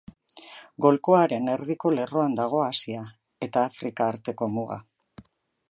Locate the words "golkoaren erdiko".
0.85-1.91